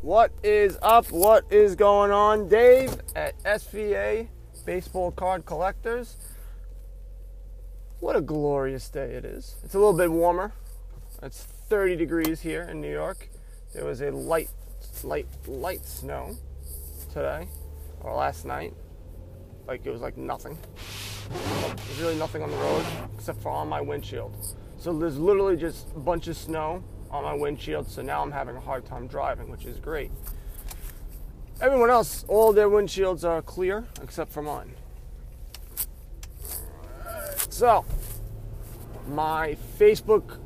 [0.00, 1.10] What is up?
[1.10, 2.48] What is going on?
[2.48, 4.28] Dave at SVA
[4.64, 6.16] Baseball Card Collectors.
[7.98, 9.56] What a glorious day it is.
[9.64, 10.52] It's a little bit warmer.
[11.20, 13.28] It's 30 degrees here in New York.
[13.74, 14.50] There was a light,
[15.02, 16.36] light, light snow
[17.12, 17.48] today
[18.02, 18.72] or last night.
[19.66, 20.58] Like it was like nothing.
[21.30, 22.84] There's really nothing on the road
[23.14, 24.36] except for on my windshield.
[24.78, 27.90] So there's literally just a bunch of snow on my windshield.
[27.90, 30.10] So now I'm having a hard time driving, which is great.
[31.60, 34.74] Everyone else, all their windshields are clear except for mine.
[37.48, 37.86] So,
[39.08, 40.36] my Facebook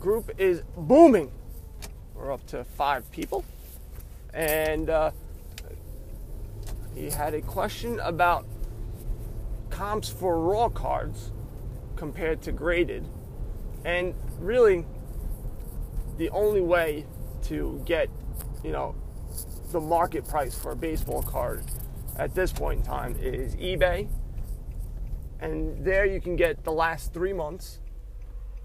[0.00, 1.30] group is booming.
[2.14, 3.44] We're up to five people.
[4.34, 5.12] And uh,
[6.96, 8.44] he had a question about
[9.78, 11.30] comps for raw cards
[11.94, 13.06] compared to graded.
[13.84, 14.84] And really,
[16.16, 17.06] the only way
[17.44, 18.10] to get,
[18.64, 18.96] you know,
[19.70, 21.62] the market price for a baseball card
[22.16, 24.08] at this point in time is eBay.
[25.38, 27.78] And there you can get the last three months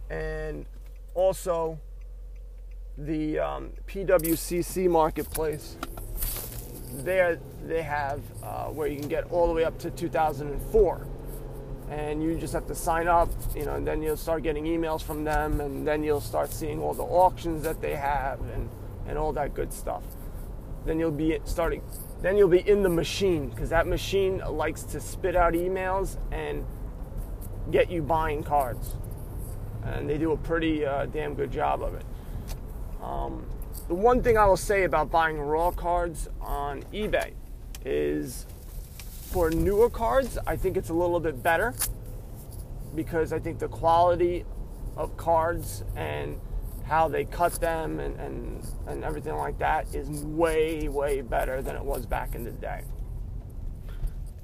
[0.09, 0.65] and
[1.13, 1.79] also
[2.97, 5.77] the um, PWCC marketplace.
[6.91, 11.07] There they have uh, where you can get all the way up to 2004
[11.89, 15.03] and you just have to sign up, you know, and then you'll start getting emails
[15.03, 18.69] from them, and then you'll start seeing all the auctions that they have and,
[19.07, 20.01] and all that good stuff.
[20.85, 21.81] Then you'll be starting,
[22.21, 26.65] then you'll be in the machine because that machine likes to spit out emails and
[27.69, 28.95] get you buying cards,
[29.83, 32.05] and they do a pretty uh, damn good job of it.
[33.03, 33.45] Um,
[33.87, 37.33] the one thing I will say about buying raw cards on eBay
[37.85, 38.45] is
[39.31, 41.73] for newer cards, I think it's a little bit better
[42.95, 44.45] because I think the quality
[44.95, 46.39] of cards and
[46.85, 51.75] how they cut them and, and, and everything like that is way, way better than
[51.75, 52.83] it was back in the day.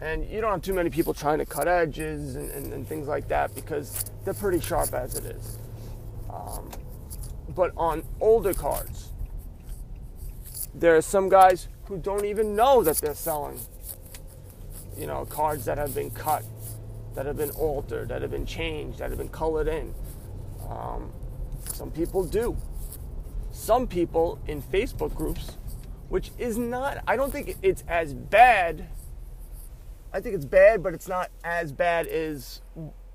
[0.01, 3.07] And you don't have too many people trying to cut edges and, and, and things
[3.07, 5.57] like that because they're pretty sharp as it is.
[6.33, 6.71] Um,
[7.53, 9.09] but on older cards,
[10.73, 13.59] there are some guys who don't even know that they're selling
[14.99, 16.43] you know, cards that have been cut,
[17.15, 19.95] that have been altered, that have been changed, that have been colored in.
[20.69, 21.11] Um,
[21.73, 22.57] some people do.
[23.51, 25.57] Some people in Facebook groups,
[26.09, 28.89] which is not, I don't think it's as bad.
[30.11, 32.61] I think it's bad, but it's not as bad as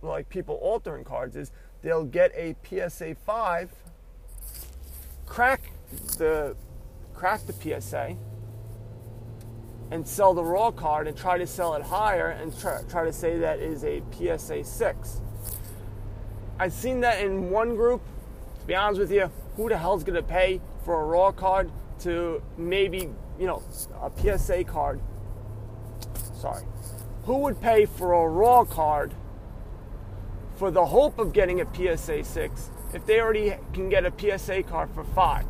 [0.00, 1.36] like people altering cards.
[1.36, 1.52] Is
[1.82, 3.72] they'll get a PSA 5,
[5.26, 5.70] crack
[6.16, 6.56] the
[7.14, 8.16] crack the PSA,
[9.90, 13.12] and sell the raw card and try to sell it higher and try, try to
[13.12, 15.20] say that is a PSA 6.
[16.58, 18.02] I've seen that in one group.
[18.60, 21.70] To be honest with you, who the hell's going to pay for a raw card
[22.00, 23.62] to maybe, you know,
[24.00, 25.00] a PSA card?
[26.34, 26.64] Sorry.
[27.24, 29.14] Who would pay for a raw card
[30.56, 34.62] for the hope of getting a PSA 6 if they already can get a PSA
[34.62, 35.44] card for 5?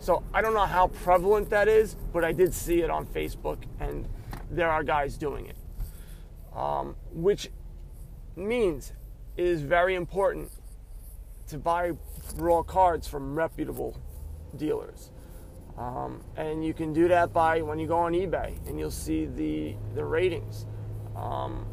[0.00, 3.58] So I don't know how prevalent that is, but I did see it on Facebook,
[3.78, 4.08] and
[4.50, 5.56] there are guys doing it.
[6.56, 7.50] Um, which
[8.34, 8.92] means
[9.36, 10.50] it is very important
[11.48, 11.92] to buy
[12.36, 14.00] raw cards from reputable
[14.56, 15.10] dealers.
[15.76, 19.26] Um, and you can do that by when you go on eBay and you'll see
[19.26, 20.66] the, the ratings.
[21.14, 21.66] Um,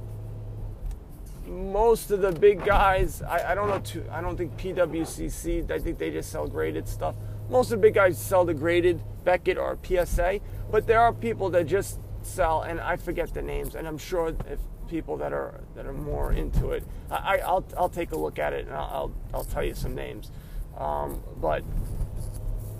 [1.45, 5.79] most of the big guys, I, I don't know, too, I don't think PWCC, I
[5.79, 7.15] think they just sell graded stuff
[7.49, 10.39] most of the big guys sell the graded Beckett or PSA,
[10.71, 14.29] but there are people that just sell, and I forget the names, and I'm sure
[14.29, 18.39] if people that are that are more into it, I, will I'll take a look
[18.39, 20.31] at it and I'll I'll, I'll tell you some names,
[20.77, 21.63] um, but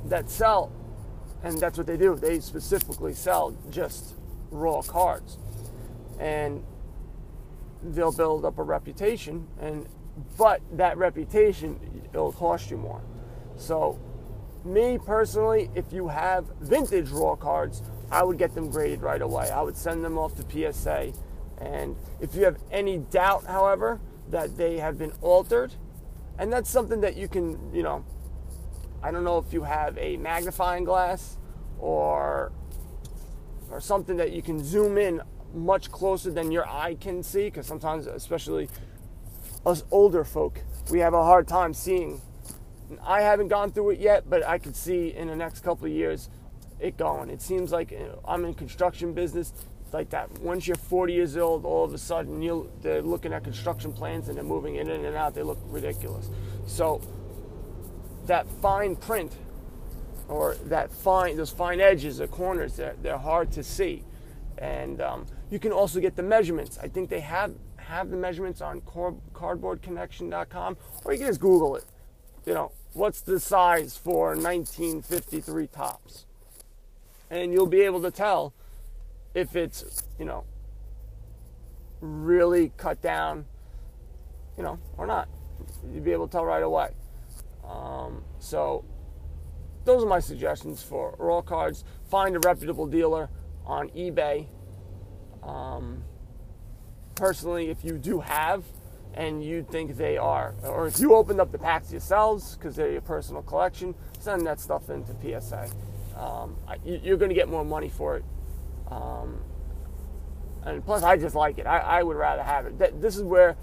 [0.05, 0.71] that sell,
[1.43, 2.15] and that's what they do.
[2.15, 4.15] They specifically sell just
[4.51, 5.37] raw cards,
[6.19, 6.63] and
[7.83, 9.87] they'll build up a reputation, and
[10.37, 11.79] but that reputation
[12.13, 13.01] it'll cost you more.
[13.57, 13.99] So
[14.65, 17.81] me personally, if you have vintage raw cards,
[18.11, 19.49] I would get them graded right away.
[19.49, 21.13] I would send them off to PSA.
[21.59, 23.99] And if you have any doubt, however,
[24.29, 25.73] that they have been altered,
[26.37, 28.05] and that's something that you can, you know,
[29.01, 31.37] I don't know if you have a magnifying glass
[31.79, 32.51] or
[33.69, 35.21] or something that you can zoom in
[35.53, 38.69] much closer than your eye can see because sometimes especially
[39.65, 42.21] us older folk we have a hard time seeing
[43.03, 45.91] I haven't gone through it yet, but I could see in the next couple of
[45.91, 46.29] years
[46.79, 47.29] it going.
[47.29, 47.93] It seems like
[48.25, 49.53] I'm in construction business.
[49.93, 50.31] like that.
[50.39, 54.27] Once you're 40 years old, all of a sudden you they're looking at construction plans
[54.27, 55.33] and they're moving in and out.
[55.33, 56.29] They look ridiculous.
[56.65, 57.01] So
[58.27, 59.31] that fine print
[60.27, 64.03] or that fine those fine edges or corners they're, they're hard to see
[64.57, 68.61] and um, you can also get the measurements i think they have have the measurements
[68.61, 71.85] on cardboardconnection.com or you can just google it
[72.45, 76.25] you know what's the size for 1953 Topps.
[77.29, 78.53] and you'll be able to tell
[79.33, 80.43] if it's you know
[82.01, 83.45] really cut down
[84.57, 85.27] you know or not
[85.91, 86.91] you'll be able to tell right away
[87.67, 88.85] um, so
[89.87, 91.85] those are my suggestions for raw cards.
[92.09, 93.29] Find a reputable dealer
[93.65, 94.47] on eBay.
[95.41, 96.03] Um,
[97.15, 98.65] personally, if you do have
[99.17, 102.91] and you think they are, or if you opened up the packs yourselves because they're
[102.91, 105.67] your personal collection, send that stuff into PSA.
[106.15, 106.55] Um,
[106.85, 108.23] you're going to get more money for it.
[108.89, 109.39] Um,
[110.63, 111.65] and plus, I just like it.
[111.65, 113.01] I, I would rather have it.
[113.01, 113.57] This is where,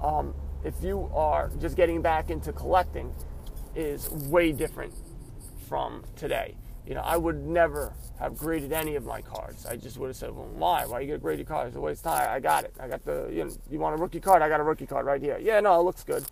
[0.00, 0.32] um,
[0.62, 3.12] if you are just getting back into collecting,
[3.74, 4.94] is way different
[5.68, 6.54] from today.
[6.86, 9.64] You know, I would never have graded any of my cards.
[9.64, 10.84] I just would have said, well, why?
[10.84, 11.68] Why you get graded cards?
[11.68, 12.28] It's a waste of time.
[12.30, 12.74] I got it.
[12.78, 14.42] I got the, you know, you want a rookie card?
[14.42, 15.38] I got a rookie card right here.
[15.40, 16.24] Yeah, no, it looks good.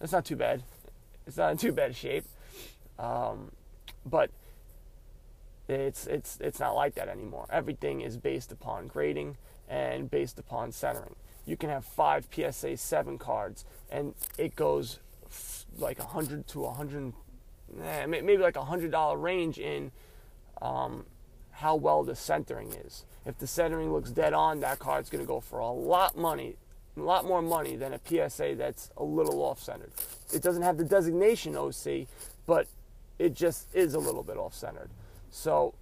[0.00, 0.62] It's not too bad.
[1.26, 2.24] It's not in too bad shape.
[2.98, 3.52] Um,
[4.06, 4.30] but
[5.68, 7.46] it's, it's, it's not like that anymore.
[7.50, 9.36] Everything is based upon grading
[9.68, 11.16] and based upon centering.
[11.44, 15.00] You can have five PSA 7 cards and it goes
[15.78, 17.10] like 100 to 100 eh,
[17.76, 19.90] maybe like a hundred dollar range in
[20.62, 21.06] um,
[21.52, 23.04] how well the centering is.
[23.26, 26.56] If the centering looks dead on, that card's going to go for a lot money,
[26.96, 29.92] a lot more money than a PSA that's a little off centered.
[30.32, 32.06] It doesn't have the designation OC,
[32.46, 32.66] but
[33.18, 34.90] it just is a little bit off centered.
[35.30, 35.74] So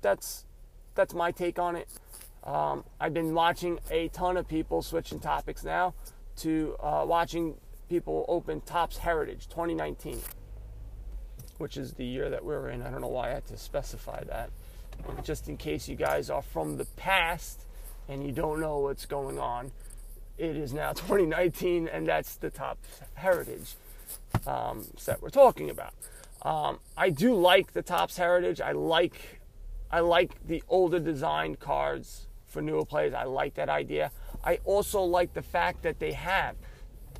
[0.00, 0.44] that's
[0.94, 1.88] that's my take on it.
[2.44, 5.94] Um, I've been watching a ton of people switching topics now
[6.36, 7.56] to uh, watching
[7.88, 10.20] people open Topps Heritage 2019,
[11.58, 12.82] which is the year that we're in.
[12.82, 14.50] I don't know why I had to specify that.
[15.08, 17.62] And just in case you guys are from the past
[18.08, 19.72] and you don't know what's going on,
[20.38, 23.74] it is now 2019, and that's the Topps Heritage
[24.46, 25.94] um, set we're talking about.
[26.42, 28.60] Um, I do like the Topps Heritage.
[28.60, 29.40] I like
[29.90, 33.14] I like the older designed cards for newer players.
[33.14, 34.10] I like that idea.
[34.42, 36.56] I also like the fact that they have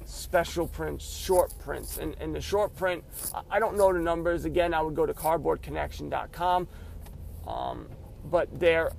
[0.04, 1.98] special prints, short prints.
[1.98, 3.04] And, and the short print,
[3.50, 4.44] I don't know the numbers.
[4.44, 6.68] Again, I would go to cardboardconnection.com.
[7.46, 7.88] Um,
[8.24, 8.92] but they're,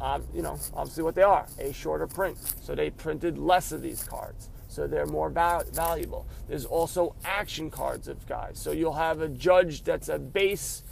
[0.00, 2.38] um, you know, obviously what they are a shorter print.
[2.62, 4.48] So they printed less of these cards.
[4.68, 6.26] So they're more val- valuable.
[6.48, 8.58] There's also action cards of guys.
[8.58, 10.82] So you'll have a judge that's a base,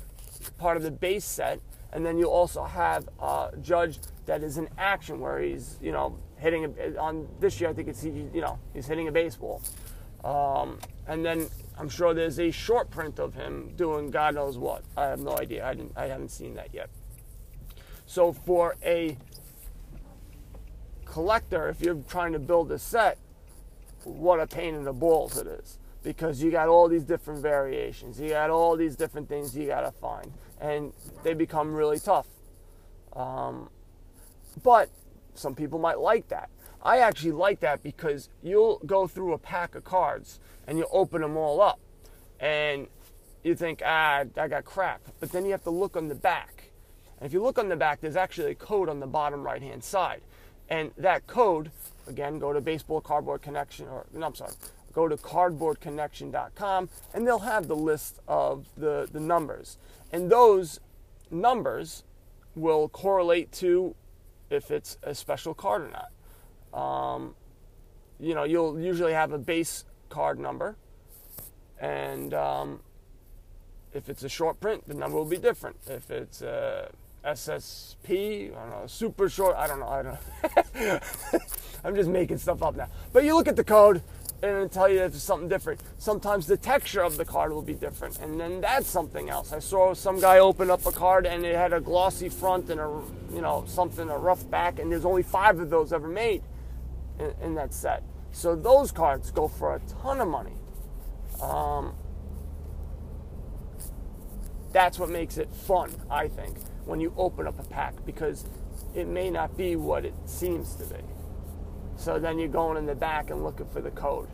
[0.58, 1.60] part of the base set.
[1.92, 6.18] And then you'll also have a judge that is an action where he's, you know,
[6.40, 7.70] hitting a, on this year.
[7.70, 9.62] I think it's you know he's hitting a baseball,
[10.24, 11.48] um, and then
[11.78, 14.82] I'm sure there's a short print of him doing God knows what.
[14.96, 15.66] I have no idea.
[15.66, 15.92] I didn't.
[15.96, 16.90] I haven't seen that yet.
[18.06, 19.16] So for a
[21.04, 23.18] collector, if you're trying to build a set,
[24.04, 28.20] what a pain in the balls it is because you got all these different variations.
[28.20, 30.92] You got all these different things you got to find, and
[31.22, 32.26] they become really tough.
[33.14, 33.68] Um,
[34.62, 34.90] but
[35.40, 36.50] some people might like that.
[36.82, 41.20] I actually like that because you'll go through a pack of cards and you open
[41.20, 41.78] them all up
[42.38, 42.86] and
[43.42, 45.00] you think, ah, I got crap.
[45.18, 46.70] But then you have to look on the back.
[47.18, 49.62] And if you look on the back, there's actually a code on the bottom right
[49.62, 50.22] hand side.
[50.68, 51.70] And that code,
[52.06, 54.52] again, go to Baseball Cardboard Connection, or no, I'm sorry,
[54.92, 59.78] go to cardboardconnection.com and they'll have the list of the, the numbers.
[60.12, 60.80] And those
[61.30, 62.04] numbers
[62.54, 63.94] will correlate to
[64.50, 66.78] if it's a special card or not.
[66.78, 67.34] Um,
[68.18, 70.76] you know, you'll usually have a base card number,
[71.80, 72.80] and um,
[73.94, 75.76] if it's a short print, the number will be different.
[75.86, 76.90] If it's a
[77.24, 81.00] SSP, I don't know, super short, I don't know, I don't know.
[81.84, 82.88] I'm just making stuff up now.
[83.12, 84.02] But you look at the code,
[84.42, 85.80] and it'll tell you if it's something different.
[85.98, 89.52] Sometimes the texture of the card will be different, and then that's something else.
[89.52, 92.80] I saw some guy open up a card and it had a glossy front and
[92.80, 96.42] a you know something a rough back, and there's only five of those ever made
[97.18, 98.02] in, in that set.
[98.32, 100.54] So those cards go for a ton of money.
[101.42, 101.94] Um,
[104.72, 108.44] that's what makes it fun, I think, when you open up a pack because
[108.94, 111.00] it may not be what it seems to be.
[112.00, 114.28] So then you're going in the back and looking for the code.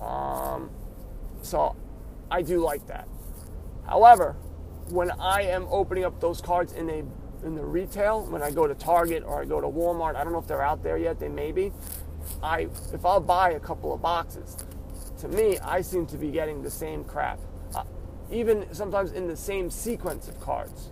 [0.00, 0.70] Um,
[1.42, 1.74] so
[2.30, 3.08] I do like that.
[3.86, 4.36] However,
[4.88, 7.02] when I am opening up those cards in a
[7.44, 10.14] in the retail when I go to Target or I go to Walmart.
[10.14, 11.18] I don't know if they're out there yet.
[11.18, 11.72] They may be.
[12.40, 14.56] I if I'll buy a couple of boxes,
[15.18, 17.40] to me I seem to be getting the same crap,
[17.74, 17.82] uh,
[18.30, 20.90] even sometimes in the same sequence of cards,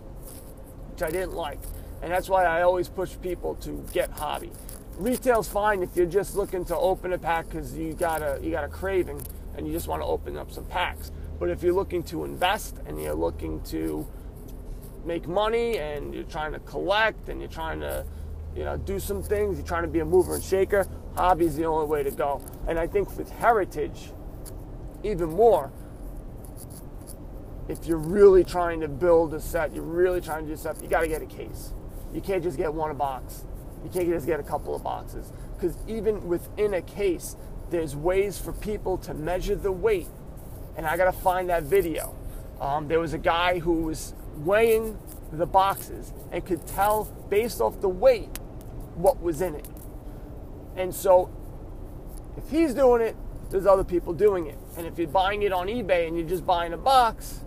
[0.91, 1.59] which I didn't like,
[2.01, 4.51] and that's why I always push people to get hobby.
[4.97, 8.51] Retail's fine if you're just looking to open a pack because you got a you
[8.51, 9.21] got a craving
[9.55, 11.11] and you just want to open up some packs.
[11.39, 14.07] But if you're looking to invest and you're looking to
[15.05, 18.05] make money and you're trying to collect and you're trying to,
[18.55, 21.65] you know, do some things, you're trying to be a mover and shaker, hobby's the
[21.65, 22.41] only way to go.
[22.67, 24.11] And I think with heritage,
[25.03, 25.71] even more,
[27.67, 30.87] if you're really trying to build a set, you're really trying to do stuff, you
[30.87, 31.73] got to get a case.
[32.13, 33.45] You can't just get one a box.
[33.83, 35.31] You can't just get a couple of boxes.
[35.55, 37.35] Because even within a case,
[37.69, 40.07] there's ways for people to measure the weight.
[40.77, 42.15] And I got to find that video.
[42.59, 44.97] Um, there was a guy who was weighing
[45.31, 48.37] the boxes and could tell based off the weight
[48.95, 49.67] what was in it.
[50.75, 51.29] And so
[52.37, 53.15] if he's doing it,
[53.49, 54.57] there's other people doing it.
[54.77, 57.41] And if you're buying it on eBay and you're just buying a box,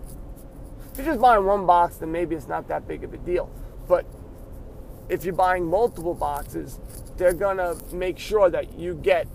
[0.91, 3.49] if you're just buying one box, then maybe it's not that big of a deal.
[3.87, 4.05] But
[5.09, 6.79] if you're buying multiple boxes,
[7.17, 9.27] they're gonna make sure that you get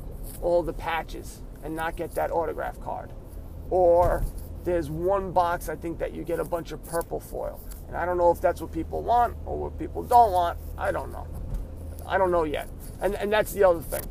[0.42, 3.10] all the patches and not get that autograph card.
[3.70, 4.24] Or
[4.64, 7.60] there's one box I think that you get a bunch of purple foil.
[7.88, 10.58] And I don't know if that's what people want or what people don't want.
[10.76, 11.26] I don't know.
[12.06, 12.68] I don't know yet.
[13.00, 14.02] And and that's the other thing.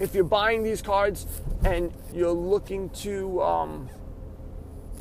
[0.00, 1.26] If you're buying these cards
[1.64, 3.88] and you're looking to um,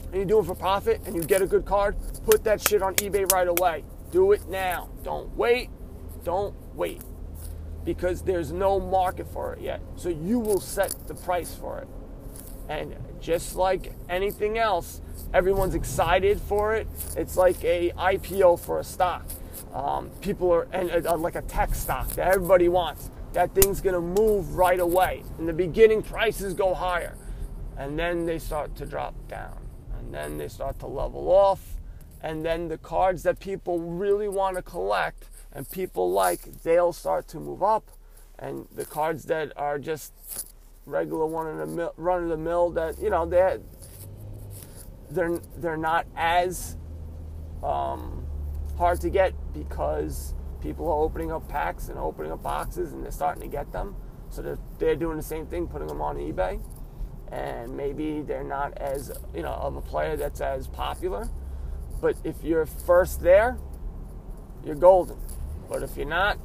[0.07, 1.95] and you're doing for profit and you get a good card,
[2.25, 3.83] put that shit on eBay right away.
[4.11, 4.89] Do it now.
[5.03, 5.69] Don't wait.
[6.23, 7.01] Don't wait.
[7.83, 9.81] Because there's no market for it yet.
[9.95, 11.87] So you will set the price for it.
[12.69, 15.01] And just like anything else,
[15.33, 16.87] everyone's excited for it.
[17.17, 19.25] It's like a IPO for a stock.
[19.73, 23.09] Um, people are and uh, like a tech stock that everybody wants.
[23.33, 25.23] That thing's gonna move right away.
[25.39, 27.15] In the beginning, prices go higher,
[27.77, 29.57] and then they start to drop down,
[29.97, 31.77] and then they start to level off,
[32.21, 37.27] and then the cards that people really want to collect and people like, they'll start
[37.29, 37.89] to move up,
[38.39, 40.13] and the cards that are just
[40.85, 43.59] regular one in the run of the mill that you know they
[45.11, 46.77] they're they're not as
[47.63, 48.25] um,
[48.77, 53.11] hard to get because people are opening up packs and opening up boxes and they're
[53.11, 53.95] starting to get them.
[54.29, 56.61] So they're, they're doing the same thing, putting them on eBay,
[57.31, 61.29] and maybe they're not as you know of a player that's as popular.
[62.01, 63.57] But if you're first there,
[64.65, 65.17] you're golden.
[65.69, 66.37] But if you're not,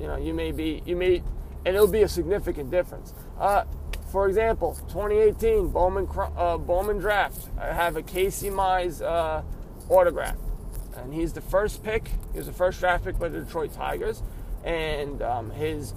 [0.00, 1.22] you know you may be you may
[1.64, 3.14] and it'll be a significant difference.
[3.38, 3.64] Uh,
[4.10, 7.48] for example, 2018 Bowman uh, Bowman draft.
[7.58, 9.42] I have a Casey Mize uh,
[9.88, 10.36] autograph,
[10.96, 12.08] and he's the first pick.
[12.32, 14.22] He was the first draft pick by the Detroit Tigers,
[14.64, 15.94] and um, his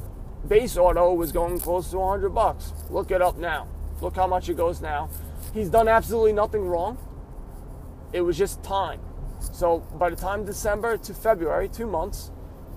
[0.48, 2.74] base auto was going close to 100 bucks.
[2.90, 3.68] Look it up now.
[4.02, 5.10] Look how much it goes now.
[5.54, 6.98] He's done absolutely nothing wrong.
[8.14, 9.02] It was just time.
[9.40, 12.32] So by the time December to February, two months,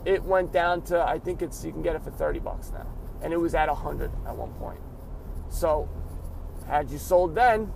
[0.04, 2.86] it went down to I think it's you can get it for 30 bucks now,
[3.22, 4.80] and it was at 100 at one point.
[5.48, 5.88] So,
[6.66, 7.66] had you sold then,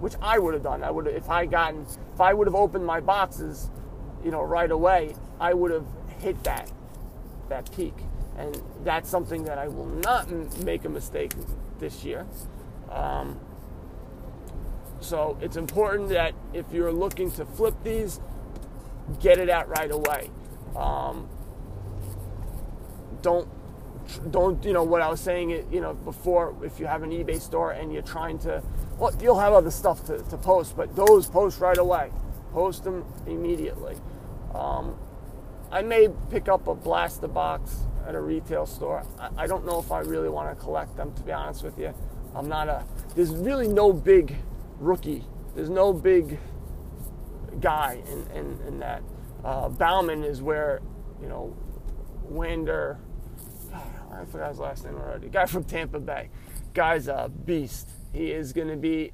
[0.00, 2.86] which I would have done, I would if I gotten if I would have opened
[2.86, 3.70] my boxes,
[4.24, 5.86] you know, right away, I would have
[6.20, 6.70] hit that
[7.48, 7.94] that peak,
[8.38, 10.30] and that's something that I will not
[10.64, 11.32] make a mistake
[11.78, 12.26] this year.
[12.90, 13.40] Um,
[15.00, 18.20] so it's important that if you're looking to flip these,
[19.20, 20.30] get it out right away.
[20.76, 21.28] Um,
[23.22, 23.48] don't
[24.30, 27.40] don't you know what I was saying you know before if you have an eBay
[27.40, 28.60] store and you're trying to
[28.98, 32.10] well you'll have other stuff to, to post but those post right away.
[32.52, 33.94] Post them immediately.
[34.54, 34.96] Um,
[35.70, 37.76] I may pick up a blaster box
[38.08, 39.04] at a retail store.
[39.20, 41.78] I, I don't know if I really want to collect them to be honest with
[41.78, 41.94] you.
[42.34, 44.36] I'm not a there's really no big
[44.80, 46.38] rookie there's no big
[47.60, 49.02] guy in, in, in that
[49.44, 50.80] uh, Bowman is where
[51.20, 51.56] you know
[52.22, 52.98] Wander
[54.12, 55.28] I forgot his last name already.
[55.28, 56.30] Guy from Tampa Bay.
[56.74, 57.88] Guy's a beast.
[58.12, 59.12] He is going to be,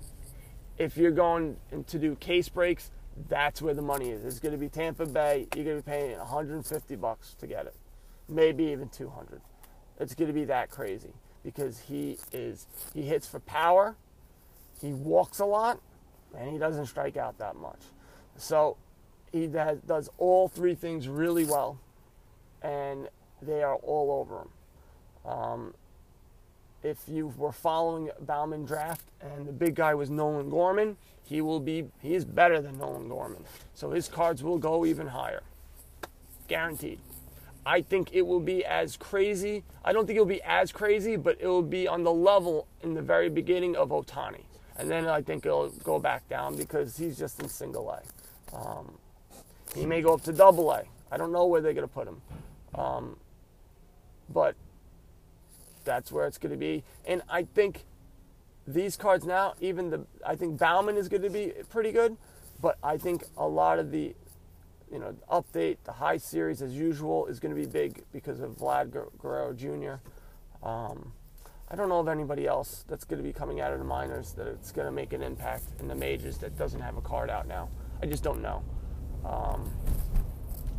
[0.79, 1.57] if you're going
[1.87, 2.91] to do case breaks,
[3.29, 4.25] that's where the money is.
[4.25, 5.47] It's going to be Tampa Bay.
[5.55, 7.75] You're going to be paying 150 bucks to get it,
[8.29, 9.41] maybe even 200.
[10.01, 13.97] It's going to be that crazy because he is he hits for power,
[14.81, 15.81] he walks a lot,
[16.37, 17.81] and he doesn't strike out that much.
[18.37, 18.77] So
[19.33, 21.79] he does, all three things really well,
[22.63, 23.09] and
[23.43, 25.33] they are all over him.
[25.33, 25.75] Um,
[26.83, 31.59] if you were following Bowman draft and the big guy was Nolan Gorman, he will
[31.59, 33.45] be he's better than Nolan Gorman.
[33.75, 35.43] So his cards will go even higher.
[36.49, 37.01] guaranteed.
[37.65, 39.65] I think it will be as crazy.
[39.85, 42.69] I don't think it will be as crazy, but it will be on the level
[42.83, 44.43] in the very beginning of Ohtani.
[44.79, 48.57] And then I think it'll go back down because he's just in single A.
[48.57, 48.99] Um,
[49.75, 50.85] he may go up to double A.
[51.11, 52.21] I don't know where they're going to put him.
[52.75, 53.17] Um,
[54.29, 54.55] but
[55.85, 56.85] that's where it's going to be.
[57.07, 57.85] And I think
[58.67, 62.17] these cards now, even the, I think Bowman is going to be pretty good.
[62.61, 64.15] But I think a lot of the
[64.91, 68.53] you know, update, the high series as usual is going to be big because of
[68.53, 70.67] Vlad Guerrero Jr.
[70.67, 71.13] Um,
[71.69, 74.33] I don't know of anybody else that's going to be coming out of the minors
[74.35, 77.29] that it's going to make an impact in the majors that doesn't have a card
[77.29, 77.69] out now.
[78.01, 78.63] I just don't know.
[79.25, 79.69] Um,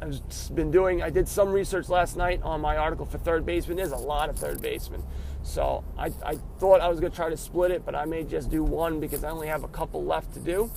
[0.02, 0.22] I've
[0.56, 3.76] been doing, I did some research last night on my article for third baseman.
[3.76, 5.04] There's a lot of third basemen.
[5.44, 8.24] So I, I thought I was going to try to split it, but I may
[8.24, 10.72] just do one because I only have a couple left to do.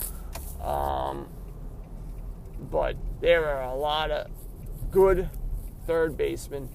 [0.61, 1.27] Um,
[2.69, 4.29] but there are a lot of
[4.91, 5.29] good
[5.87, 6.67] third basemen.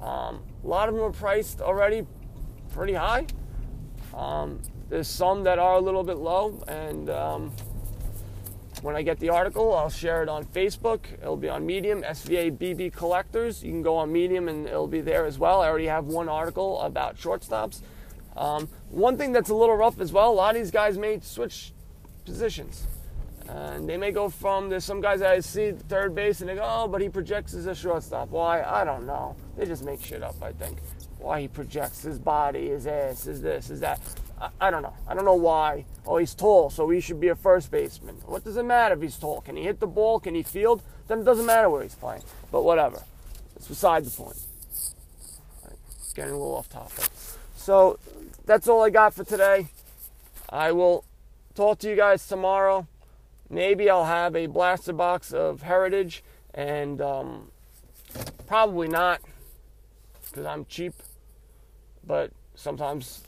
[0.00, 2.06] Um, a lot of them are priced already
[2.72, 3.26] pretty high.
[4.14, 7.52] Um, there's some that are a little bit low, and um,
[8.82, 11.04] when I get the article, I'll share it on Facebook.
[11.20, 13.62] It'll be on Medium, SVA BB Collectors.
[13.62, 15.60] You can go on Medium and it'll be there as well.
[15.60, 17.80] I already have one article about shortstops.
[18.36, 21.20] Um, one thing that's a little rough as well, a lot of these guys may
[21.20, 21.72] switch
[22.24, 22.86] positions.
[23.48, 26.54] And they may go from there's some guys that I see third base and they
[26.54, 28.30] go, oh, but he projects as a shortstop.
[28.30, 28.62] Why?
[28.62, 29.36] I don't know.
[29.56, 30.42] They just make shit up.
[30.42, 30.78] I think
[31.22, 34.00] why he projects his body, his ass, is this, is that.
[34.40, 34.94] I, I don't know.
[35.06, 35.84] I don't know why.
[36.06, 38.16] Oh, he's tall, so he should be a first baseman.
[38.26, 39.40] What does it matter if he's tall?
[39.40, 40.20] Can he hit the ball?
[40.20, 40.82] Can he field?
[41.08, 42.22] Then it doesn't matter where he's playing.
[42.50, 43.02] But whatever.
[43.56, 44.38] It's beside the point.
[45.64, 45.76] Right.
[46.14, 47.08] Getting a little off topic.
[47.56, 47.98] So
[48.44, 49.68] that's all I got for today.
[50.48, 51.04] I will
[51.54, 52.86] talk to you guys tomorrow.
[53.48, 56.24] Maybe I'll have a blaster box of Heritage,
[56.54, 57.50] and um,
[58.46, 59.20] probably not
[60.30, 60.94] because I'm cheap.
[62.06, 63.22] But sometimes,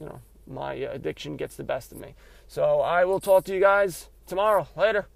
[0.00, 2.14] you know, my addiction gets the best of me.
[2.46, 4.66] So I will talk to you guys tomorrow.
[4.76, 5.06] Later.